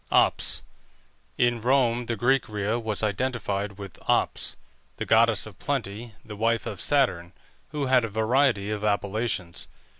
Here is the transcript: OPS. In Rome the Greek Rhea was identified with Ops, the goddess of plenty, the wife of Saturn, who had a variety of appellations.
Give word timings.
OPS. 0.11 0.63
In 1.37 1.61
Rome 1.61 2.07
the 2.07 2.15
Greek 2.15 2.49
Rhea 2.49 2.79
was 2.79 3.03
identified 3.03 3.73
with 3.77 3.99
Ops, 4.07 4.57
the 4.97 5.05
goddess 5.05 5.45
of 5.45 5.59
plenty, 5.59 6.15
the 6.25 6.35
wife 6.35 6.65
of 6.65 6.81
Saturn, 6.81 7.33
who 7.67 7.85
had 7.85 8.03
a 8.03 8.09
variety 8.09 8.71
of 8.71 8.83
appellations. 8.83 9.67